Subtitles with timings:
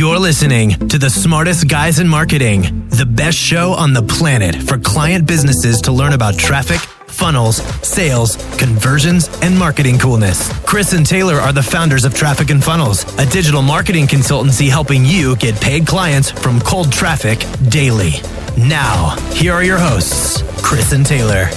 [0.00, 4.78] You're listening to the smartest guys in marketing, the best show on the planet for
[4.78, 10.50] client businesses to learn about traffic, funnels, sales, conversions, and marketing coolness.
[10.64, 15.04] Chris and Taylor are the founders of Traffic and Funnels, a digital marketing consultancy helping
[15.04, 17.38] you get paid clients from cold traffic
[17.68, 18.12] daily.
[18.56, 21.50] Now, here are your hosts, Chris and Taylor.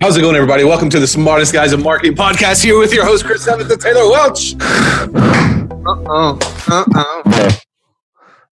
[0.00, 0.62] How's it going, everybody?
[0.62, 3.82] Welcome to the Smartest Guys in Marketing podcast here with your host, Chris Evans and
[3.82, 5.59] Taylor Welch.
[5.90, 6.38] Uh-oh.
[6.68, 7.50] Uh-oh.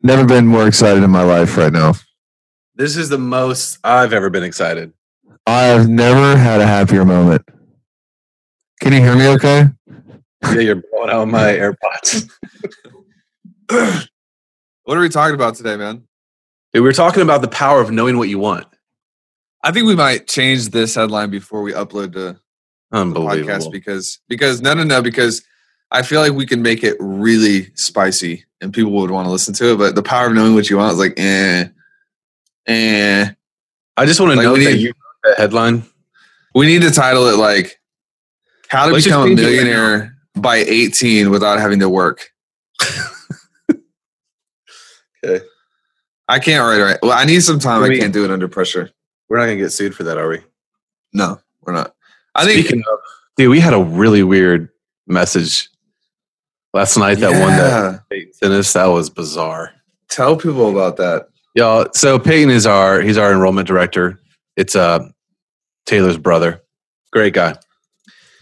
[0.02, 1.93] Never been more excited in my life right now.
[2.75, 4.93] This is the most I've ever been excited.
[5.46, 7.43] I've never had a happier moment.
[8.81, 9.67] Can you hear me okay?
[10.45, 12.29] Yeah, you're blowing out my AirPods.
[14.84, 16.04] What are we talking about today, man?
[16.73, 18.67] Dude, we are talking about the power of knowing what you want.
[19.62, 22.40] I think we might change this headline before we upload the,
[22.90, 25.43] the podcast because because no no no because
[25.90, 29.54] I feel like we can make it really spicy and people would want to listen
[29.54, 29.76] to it.
[29.78, 31.68] But the power of knowing what you want is like eh
[32.67, 33.30] eh.
[33.97, 34.92] I just want to Like, know that you
[35.25, 35.83] that headline.
[36.55, 37.80] We need to title it like
[38.69, 42.30] how to Let's become a millionaire by 18 without having to work.
[45.25, 45.45] Okay.
[46.28, 46.98] I can't write right.
[47.02, 47.83] Well, I need some time.
[47.83, 48.91] We- I can't do it under pressure.
[49.28, 50.41] We're not going to get sued for that, are we?
[51.12, 51.95] No, we're not.
[52.34, 52.83] I think of,
[53.36, 54.69] dude, we had a really weird
[55.06, 55.69] message
[56.74, 57.19] last night.
[57.19, 57.98] That one that Yeah.
[58.11, 59.72] Peyton sent us, that was bizarre.
[60.11, 61.28] tell people about that.
[61.55, 64.20] Y'all, so Peyton is our he's our enrollment director.
[64.56, 65.08] It's uh
[65.86, 66.61] Taylor's brother.
[67.12, 67.56] Great guy.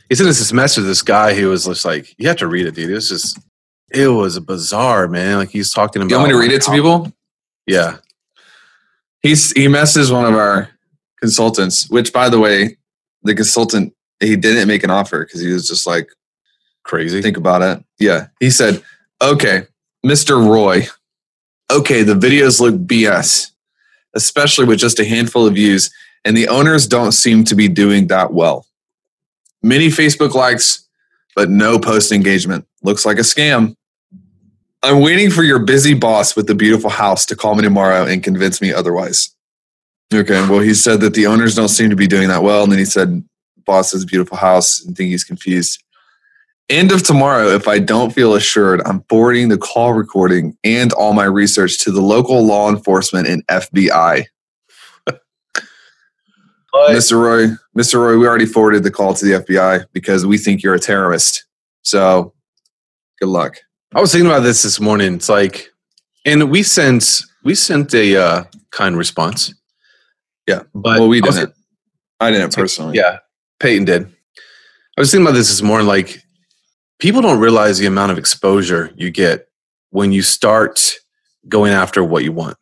[0.09, 2.67] He sent us this message, this guy who was just like, you have to read
[2.67, 2.91] it, dude.
[2.91, 3.39] It was just
[3.93, 5.39] it was bizarre, man.
[5.39, 7.13] Like he's talking about You want me to read it to people?
[7.67, 7.97] Yeah.
[9.23, 10.69] He's he messes one of our
[11.21, 12.77] consultants, which by the way,
[13.23, 16.09] the consultant he didn't make an offer because he was just like,
[16.87, 17.21] Crazy.
[17.21, 17.85] think about it.
[17.99, 18.29] Yeah.
[18.41, 18.83] He said,
[19.21, 19.63] Okay,
[20.05, 20.47] Mr.
[20.47, 20.87] Roy,
[21.71, 23.51] okay, the videos look BS,
[24.15, 25.91] especially with just a handful of views,
[26.25, 28.67] and the owners don't seem to be doing that well.
[29.63, 30.87] Many Facebook likes,
[31.35, 32.67] but no post engagement.
[32.83, 33.75] Looks like a scam.
[34.83, 38.23] I'm waiting for your busy boss with the beautiful house to call me tomorrow and
[38.23, 39.35] convince me otherwise.
[40.15, 42.63] Okay, well, he said that the owners don't seem to be doing that well.
[42.63, 43.25] And then he said,
[43.65, 45.83] boss has a beautiful house and think he's confused.
[46.69, 51.13] End of tomorrow, if I don't feel assured, I'm forwarding the call recording and all
[51.13, 54.25] my research to the local law enforcement and FBI.
[56.75, 57.21] Mr.
[57.21, 58.01] Roy, Mr.
[58.01, 61.45] Roy, we already forwarded the call to the FBI because we think you're a terrorist.
[61.83, 62.35] So
[63.21, 63.59] good luck.
[63.95, 65.15] I was thinking about this this morning.
[65.15, 65.71] It's like
[66.25, 69.55] and we sent we sent a uh, kind response.
[70.49, 70.63] Yeah.
[70.75, 71.55] But well, we I was- didn't.
[72.19, 72.97] I didn't personally.
[72.97, 73.19] Yeah,
[73.61, 74.07] Peyton did.
[74.97, 75.87] I was thinking about this this morning.
[75.87, 76.23] Like,
[76.99, 79.49] people don't realize the amount of exposure you get
[79.91, 80.95] when you start
[81.49, 82.57] going after what you want.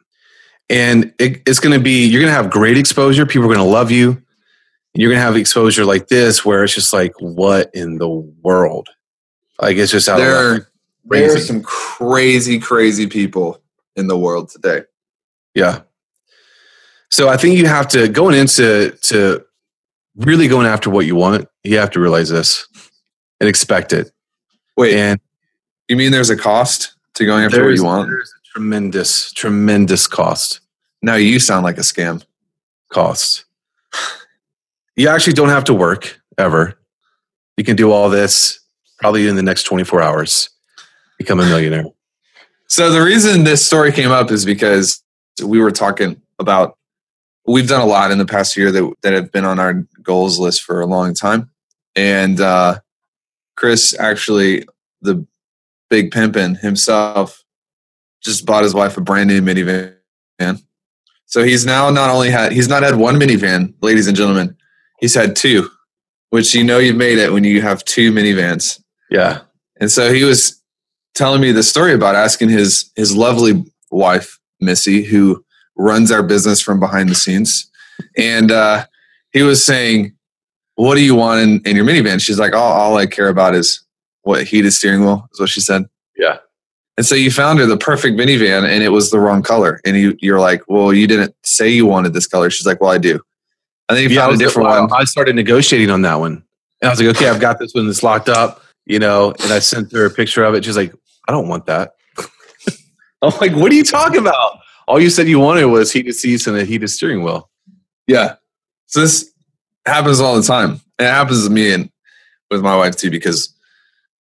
[0.70, 3.26] And it, it's going to be, you're going to have great exposure.
[3.26, 4.10] People are going to love you.
[4.12, 8.08] And you're going to have exposure like this, where it's just like, what in the
[8.08, 8.88] world?
[9.60, 10.68] Like, it's just out There,
[11.04, 13.60] there are some crazy, crazy people
[13.96, 14.82] in the world today.
[15.54, 15.82] Yeah.
[17.10, 19.44] So I think you have to going into to
[20.16, 21.48] really going after what you want.
[21.62, 22.66] You have to realize this
[23.40, 24.10] and expect it.
[24.76, 25.20] Wait, And
[25.88, 28.08] you mean there's a cost to going after what you want?
[28.08, 30.60] there's a tremendous, tremendous cost.
[31.02, 32.24] Now you sound like a scam.
[32.90, 33.44] Cost.
[34.96, 36.78] You actually don't have to work ever.
[37.56, 38.60] You can do all this
[38.98, 40.50] probably in the next 24 hours.
[41.18, 41.84] Become a millionaire.
[42.68, 45.02] So the reason this story came up is because
[45.44, 46.78] we were talking about
[47.46, 50.38] we've done a lot in the past year that that have been on our goals
[50.38, 51.50] list for a long time,
[51.94, 52.78] and uh,
[53.56, 54.66] Chris actually
[55.02, 55.26] the
[55.90, 57.44] big pimpin himself
[58.22, 59.94] just bought his wife a brand new minivan.
[61.26, 64.56] So he's now not only had he's not had one minivan, ladies and gentlemen,
[65.00, 65.68] he's had two,
[66.30, 68.80] which you know you've made it when you have two minivans.
[69.10, 69.40] Yeah.
[69.80, 70.62] And so he was
[71.14, 75.44] telling me the story about asking his his lovely wife Missy, who
[75.76, 77.70] runs our business from behind the scenes,
[78.16, 78.86] and uh,
[79.32, 80.14] he was saying,
[80.76, 83.54] "What do you want in, in your minivan?" She's like, "All all I care about
[83.54, 83.82] is
[84.22, 85.84] what heated steering wheel." Is what she said.
[86.16, 86.38] Yeah.
[86.96, 89.80] And so you found her the perfect minivan, and it was the wrong color.
[89.84, 92.90] And you you're like, "Well, you didn't say you wanted this color." She's like, "Well,
[92.90, 93.20] I do."
[93.88, 94.90] And then you Yeah, found a different one.
[94.92, 96.42] I started negotiating on that one.
[96.80, 99.52] And I was like, okay, I've got this one that's locked up, you know, and
[99.52, 100.64] I sent her a picture of it.
[100.64, 100.94] She's like,
[101.28, 101.94] I don't want that.
[103.22, 104.58] I'm like, what are you talking about?
[104.86, 107.50] All you said you wanted was heated seats and a heated steering wheel.
[108.06, 108.36] Yeah.
[108.86, 109.32] So this
[109.86, 110.80] happens all the time.
[110.98, 111.90] And it happens to me and
[112.50, 113.54] with my wife too, because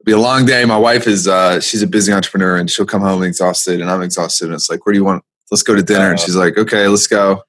[0.00, 0.64] it'll be a long day.
[0.64, 4.02] My wife is uh, she's a busy entrepreneur, and she'll come home exhausted, and I'm
[4.02, 4.46] exhausted.
[4.46, 5.24] And it's like, where do you want?
[5.50, 6.10] Let's go to dinner.
[6.10, 7.42] And she's like, okay, let's go.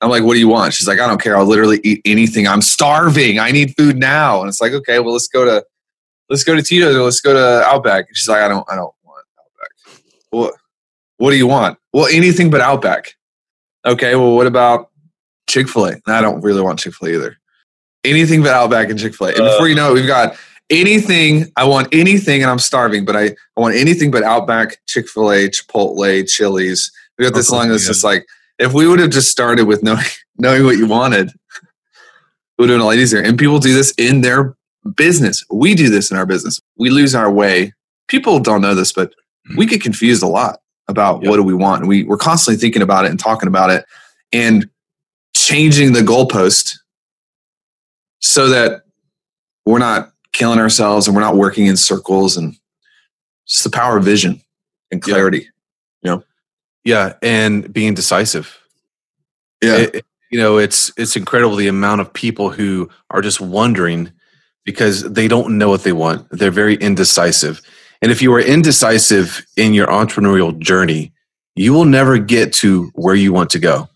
[0.00, 0.74] I'm like, what do you want?
[0.74, 1.36] She's like, I don't care.
[1.36, 2.46] I'll literally eat anything.
[2.46, 3.38] I'm starving.
[3.38, 4.40] I need food now.
[4.40, 5.64] And it's like, okay, well, let's go to
[6.28, 8.06] let's go to Tito's or let's go to Outback.
[8.08, 10.02] And she's like, I don't, I don't want Outback.
[10.30, 10.54] What,
[11.16, 11.78] what do you want?
[11.92, 13.14] Well, anything but Outback.
[13.86, 14.90] Okay, well, what about
[15.48, 15.96] Chick Fil A?
[16.06, 17.36] I don't really want Chick Fil A either.
[18.04, 19.30] Anything but Outback and Chick Fil A.
[19.30, 20.36] And before you know it, we've got
[20.70, 21.46] anything.
[21.56, 23.04] I want anything, and I'm starving.
[23.04, 26.90] But I, I want anything but Outback, Chick Fil A, Chipotle, Chili's.
[27.18, 27.86] We got this long list.
[27.86, 28.26] Just like
[28.58, 30.04] if we would have just started with knowing
[30.38, 31.34] knowing what you wanted, it
[32.58, 33.20] would have been a lot easier.
[33.22, 34.56] And people do this in their
[34.96, 35.44] business.
[35.50, 36.60] We do this in our business.
[36.76, 37.72] We lose our way.
[38.08, 39.12] People don't know this, but
[39.46, 39.56] Hmm.
[39.58, 41.28] we get confused a lot about Yep.
[41.30, 41.80] what do we want.
[41.80, 43.84] And we, we're constantly thinking about it and talking about it
[44.32, 44.68] and
[45.36, 46.76] changing the goalpost
[48.20, 48.82] so that
[49.66, 52.56] we're not killing ourselves and we're not working in circles and
[53.46, 54.40] it's the power of vision
[54.90, 55.48] and clarity
[56.02, 56.10] Yeah.
[56.16, 56.24] know,
[56.84, 58.58] Yeah, and being decisive.
[59.62, 59.76] Yeah.
[59.76, 64.10] It- you know, it's it's incredible the amount of people who are just wondering
[64.64, 66.26] because they don't know what they want.
[66.30, 67.60] They're very indecisive.
[68.02, 71.12] And if you are indecisive in your entrepreneurial journey,
[71.54, 73.88] you will never get to where you want to go.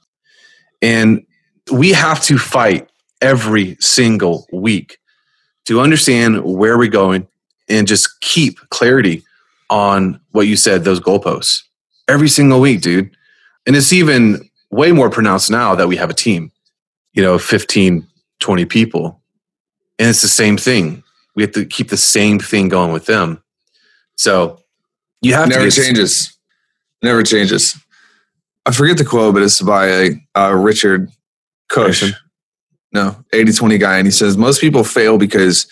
[0.82, 1.24] And
[1.70, 2.88] we have to fight
[3.20, 4.98] every single week
[5.66, 7.26] to understand where we're going
[7.68, 9.22] and just keep clarity
[9.70, 11.62] on what you said, those goalposts.
[12.08, 13.10] Every single week, dude.
[13.66, 16.50] And it's even way more pronounced now that we have a team,
[17.12, 18.06] you know, 15,
[18.40, 19.20] 20 people.
[19.98, 21.02] And it's the same thing.
[21.34, 23.42] We have to keep the same thing going with them.
[24.16, 24.60] So
[25.20, 26.36] you have Never to get, changes.
[27.02, 27.76] Never changes.
[28.68, 31.10] I forget the quote, but it's by uh, Richard
[31.70, 32.00] Koch.
[32.00, 32.12] Branson?
[32.92, 33.96] No, 80 20 guy.
[33.96, 35.66] And he says most people fail because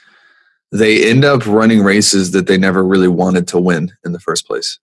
[0.72, 4.46] they end up running races that they never really wanted to win in the first
[4.46, 4.78] place.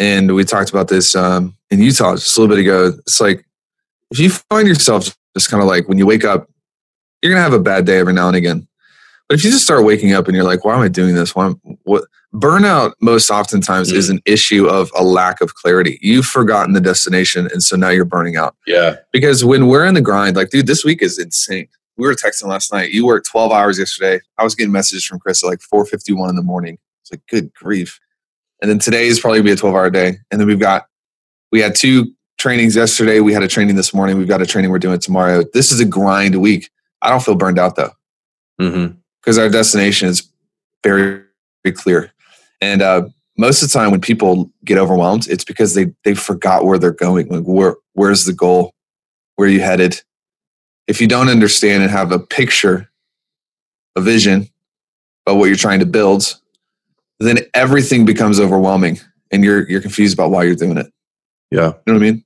[0.00, 2.92] And we talked about this um, in Utah just a little bit ago.
[3.06, 3.44] It's like
[4.10, 6.48] if you find yourself just kind of like when you wake up,
[7.22, 8.67] you're going to have a bad day every now and again.
[9.28, 11.34] But if you just start waking up and you're like, why am I doing this?
[11.34, 12.04] Why am, what?
[12.34, 13.96] Burnout most oftentimes Mm.
[13.96, 15.98] is an issue of a lack of clarity.
[16.02, 18.54] You've forgotten the destination, and so now you're burning out.
[18.66, 18.96] Yeah.
[19.12, 21.68] Because when we're in the grind, like, dude, this week is insane.
[21.96, 22.90] We were texting last night.
[22.90, 24.20] You worked 12 hours yesterday.
[24.38, 26.78] I was getting messages from Chris at like 4:51 in the morning.
[27.02, 27.98] It's like, good grief.
[28.60, 30.18] And then today is probably be a 12 hour day.
[30.30, 30.86] And then we've got,
[31.50, 33.20] we had two trainings yesterday.
[33.20, 34.18] We had a training this morning.
[34.18, 35.44] We've got a training we're doing tomorrow.
[35.54, 36.68] This is a grind week.
[37.02, 37.92] I don't feel burned out though
[38.60, 38.98] Mm-hmm.
[39.28, 40.26] Because our destination is
[40.82, 41.22] very,
[41.62, 42.10] very clear.
[42.62, 46.64] And uh, most of the time, when people get overwhelmed, it's because they they forgot
[46.64, 47.28] where they're going.
[47.28, 48.72] Like, where where's the goal?
[49.36, 50.00] Where are you headed?
[50.86, 52.88] If you don't understand and have a picture,
[53.96, 54.48] a vision
[55.26, 56.40] about what you're trying to build,
[57.20, 58.98] then everything becomes overwhelming,
[59.30, 60.90] and you're you're confused about why you're doing it.
[61.50, 61.66] Yeah.
[61.66, 62.24] You know what I mean?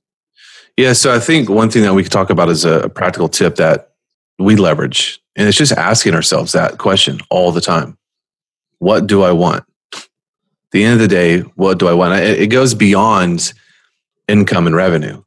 [0.77, 0.93] Yeah.
[0.93, 3.55] So I think one thing that we could talk about is a, a practical tip
[3.55, 3.89] that
[4.39, 5.19] we leverage.
[5.35, 7.97] And it's just asking ourselves that question all the time.
[8.79, 9.63] What do I want?
[9.93, 10.07] At
[10.71, 12.19] the end of the day, what do I want?
[12.19, 13.53] It, it goes beyond
[14.27, 15.23] income and revenue.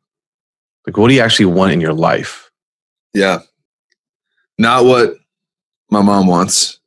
[0.87, 2.51] Like, what do you actually want in your life?
[3.13, 3.41] Yeah.
[4.59, 5.15] Not what
[5.91, 6.79] my mom wants,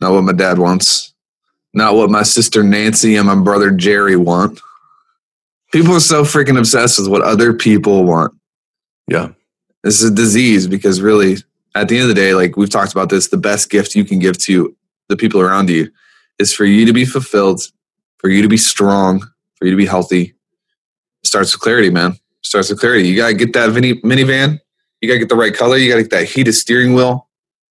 [0.00, 1.14] not what my dad wants,
[1.72, 4.60] not what my sister Nancy and my brother Jerry want.
[5.72, 8.34] People are so freaking obsessed with what other people want.
[9.08, 9.30] Yeah.
[9.82, 11.36] This is a disease because really,
[11.74, 14.04] at the end of the day, like we've talked about this, the best gift you
[14.04, 14.74] can give to
[15.08, 15.90] the people around you
[16.38, 17.60] is for you to be fulfilled,
[18.18, 19.20] for you to be strong,
[19.56, 20.34] for you to be healthy.
[21.22, 22.16] It starts with clarity, man.
[22.42, 23.08] starts with clarity.
[23.08, 24.60] You gotta get that mini, minivan.
[25.00, 25.76] You gotta get the right color.
[25.78, 27.26] You gotta get that heated steering wheel.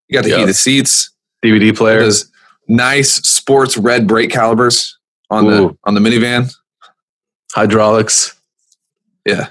[0.08, 0.38] You got the Yeah.
[0.38, 1.10] heated seats.
[1.44, 2.30] DVD players,
[2.68, 4.96] nice sports red brake calibers
[5.30, 6.50] on the on the minivan.
[7.52, 8.34] hydraulics.
[9.26, 9.48] Yeah.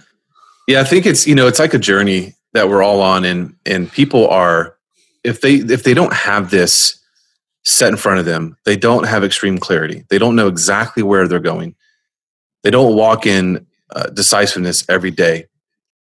[0.68, 3.56] Yeah, I think it's you know it's like a journey that we're all on, and
[3.66, 4.76] and people are
[5.24, 6.98] if they if they don't have this
[7.64, 10.04] set in front of them, they don't have extreme clarity.
[10.10, 11.76] They don't know exactly where they're going.
[12.64, 13.66] They don't walk in
[13.96, 15.46] uh, decisiveness every day.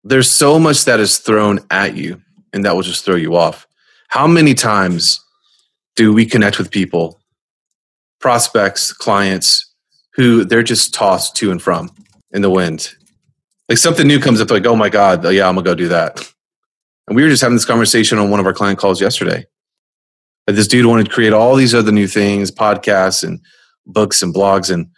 [0.04, 2.20] There's so much that is thrown at you,
[2.52, 3.66] and that will just throw you off.
[4.08, 5.20] How many times
[5.96, 7.20] do we connect with people,
[8.20, 9.72] prospects, clients,
[10.14, 11.90] who they're just tossed to and from
[12.32, 12.94] in the wind?
[13.68, 16.31] Like something new comes up, like, oh my God, yeah, I'm gonna go do that.
[17.06, 19.44] And we were just having this conversation on one of our client calls yesterday.
[20.46, 23.40] That this dude wanted to create all these other new things, podcasts and
[23.86, 24.88] books and blogs and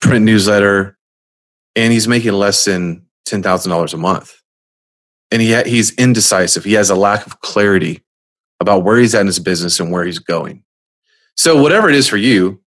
[0.00, 0.98] print newsletter,
[1.76, 4.34] and he's making less than ten thousand dollars a month.
[5.30, 6.64] And he he's indecisive.
[6.64, 8.02] He has a lack of clarity
[8.60, 10.64] about where he's at in his business and where he's going.
[11.36, 12.60] So whatever it is for you,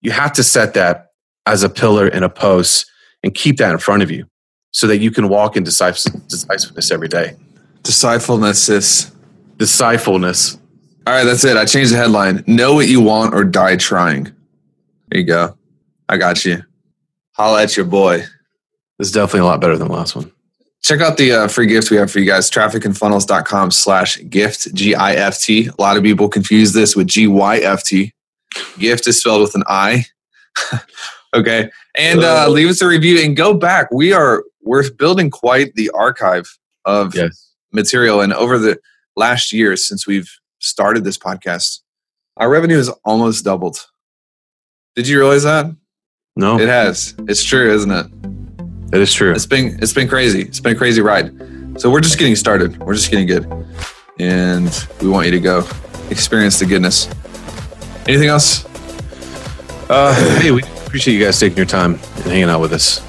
[0.00, 1.08] you have to set that
[1.46, 2.86] as a pillar and a post
[3.22, 4.26] and keep that in front of you
[4.72, 7.36] so that you can walk in decisiveness every day.
[7.82, 9.12] Decisiveness is
[9.56, 10.58] decisiveness.
[11.06, 11.56] All right, that's it.
[11.56, 12.44] I changed the headline.
[12.46, 14.24] Know what you want or die trying.
[15.08, 15.56] There you go.
[16.08, 16.62] I got you.
[17.32, 18.18] Holla at your boy.
[18.98, 20.30] This is definitely a lot better than the last one.
[20.82, 22.50] Check out the uh, free gift we have for you guys.
[22.50, 25.66] Trafficandfunnels.com slash gift, G I F T.
[25.66, 28.12] A lot of people confuse this with G Y F T.
[28.78, 30.04] Gift is spelled with an I.
[31.34, 31.70] okay.
[31.96, 33.90] And uh, leave us a review and go back.
[33.92, 36.46] We are, we're building quite the archive
[36.84, 37.51] of yes.
[37.72, 38.20] Material.
[38.20, 38.78] And over the
[39.16, 41.80] last year since we've started this podcast,
[42.36, 43.86] our revenue has almost doubled.
[44.96, 45.74] Did you realize that?
[46.36, 46.58] No.
[46.58, 47.14] It has.
[47.28, 48.06] It's true, isn't it?
[48.92, 49.32] It is true.
[49.32, 50.42] It's been it's been crazy.
[50.42, 51.32] It's been a crazy ride.
[51.80, 52.78] So we're just getting started.
[52.82, 53.50] We're just getting good.
[54.18, 55.66] And we want you to go
[56.10, 57.08] experience the goodness.
[58.06, 58.66] Anything else?
[59.88, 63.00] Uh, hey, we appreciate you guys taking your time and hanging out with us.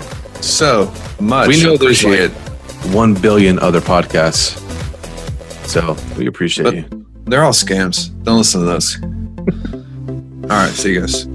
[0.45, 1.49] So much.
[1.49, 2.31] We know there's like
[2.91, 4.59] one billion other podcasts.
[5.67, 7.05] So we appreciate but you.
[7.25, 8.11] They're all scams.
[8.23, 9.01] Don't listen to those.
[10.51, 10.71] all right.
[10.71, 11.25] See you guys.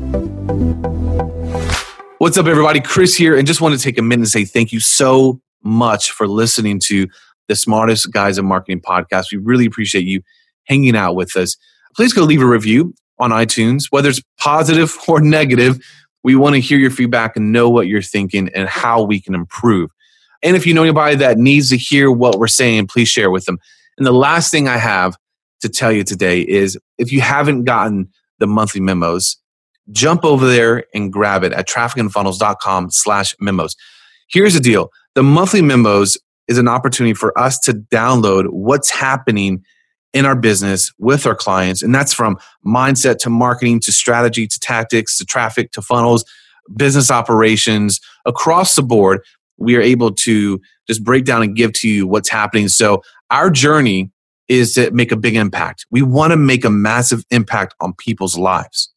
[2.18, 2.80] What's up, everybody?
[2.80, 6.10] Chris here, and just want to take a minute and say thank you so much
[6.10, 7.06] for listening to
[7.48, 9.32] the Smartest Guys in Marketing podcast.
[9.32, 10.22] We really appreciate you
[10.64, 11.56] hanging out with us.
[11.96, 15.78] Please go leave a review on iTunes, whether it's positive or negative.
[16.22, 19.34] We want to hear your feedback and know what you're thinking and how we can
[19.34, 19.90] improve.
[20.42, 23.44] And if you know anybody that needs to hear what we're saying, please share with
[23.44, 23.58] them.
[23.96, 25.16] And the last thing I have
[25.60, 29.36] to tell you today is if you haven't gotten the monthly memos,
[29.90, 33.74] jump over there and grab it at trafficandfunnels.com slash memos.
[34.28, 34.90] Here's the deal.
[35.14, 39.64] The monthly memos is an opportunity for us to download what's happening
[40.14, 41.82] in our business with our clients.
[41.82, 46.24] And that's from mindset to marketing to strategy to tactics to traffic to funnels,
[46.76, 49.20] business operations across the board.
[49.58, 52.68] We are able to just break down and give to you what's happening.
[52.68, 54.10] So our journey
[54.48, 55.86] is to make a big impact.
[55.90, 58.92] We want to make a massive impact on people's lives.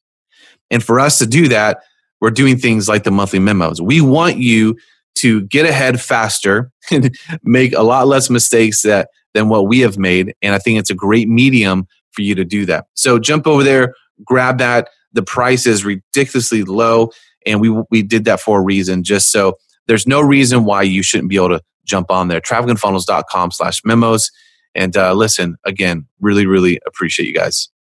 [0.70, 1.82] And for us to do that,
[2.22, 3.82] we're doing things like the monthly memos.
[3.82, 4.78] We want you
[5.16, 9.98] to get ahead faster and make a lot less mistakes that, than what we have
[9.98, 10.34] made.
[10.42, 12.86] And I think it's a great medium for you to do that.
[12.94, 14.90] So jump over there, grab that.
[15.14, 17.12] The price is ridiculously low.
[17.46, 21.04] And we, we did that for a reason, just so there's no reason why you
[21.04, 22.42] shouldn't be able to jump on there.
[22.42, 24.32] Trafficandfunnels.com slash memos.
[24.74, 27.70] And uh, listen, again, really, really appreciate you guys.